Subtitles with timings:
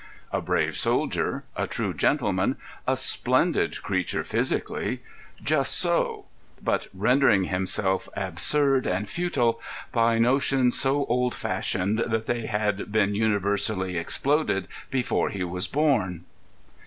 [0.31, 2.55] A brave soldier, a true gentleman,
[2.87, 6.25] a splendid creature physically—just so,
[6.59, 9.61] but rendering himself absurd and futile
[9.91, 16.23] by notions so old fashioned that they had been universally exploded before he was born.